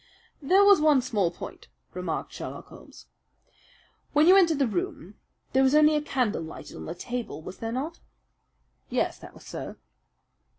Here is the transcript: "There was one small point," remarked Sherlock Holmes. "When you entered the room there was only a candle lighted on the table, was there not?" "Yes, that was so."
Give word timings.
"There 0.41 0.63
was 0.65 0.81
one 0.81 0.99
small 1.03 1.29
point," 1.29 1.67
remarked 1.93 2.33
Sherlock 2.33 2.69
Holmes. 2.69 3.05
"When 4.13 4.25
you 4.25 4.35
entered 4.35 4.57
the 4.57 4.65
room 4.65 5.19
there 5.53 5.61
was 5.61 5.75
only 5.75 5.95
a 5.95 6.01
candle 6.01 6.41
lighted 6.41 6.75
on 6.75 6.85
the 6.87 6.95
table, 6.95 7.43
was 7.43 7.59
there 7.59 7.71
not?" 7.71 7.99
"Yes, 8.89 9.19
that 9.19 9.35
was 9.35 9.45
so." 9.45 9.75